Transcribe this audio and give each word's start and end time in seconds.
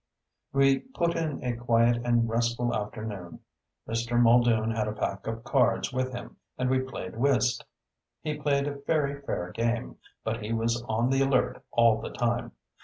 We 0.51 0.79
put 0.79 1.15
in 1.15 1.43
a 1.43 1.55
quiet 1.55 1.97
and 2.03 2.27
restful 2.27 2.73
afternoon. 2.73 3.41
Mr. 3.87 4.19
Muldoon 4.19 4.71
had 4.71 4.87
a 4.87 4.93
pack 4.93 5.27
of 5.27 5.43
cards 5.43 5.93
with 5.93 6.11
him 6.11 6.37
and 6.57 6.71
we 6.71 6.79
played 6.79 7.15
whist. 7.17 7.63
He 8.23 8.35
played 8.39 8.67
a 8.67 8.79
very 8.87 9.21
fair 9.21 9.51
game, 9.51 9.97
but 10.23 10.41
he 10.41 10.53
was 10.53 10.81
on 10.89 11.11
the 11.11 11.21
alert 11.21 11.63
all 11.69 12.01
the 12.01 12.09
time. 12.09 12.53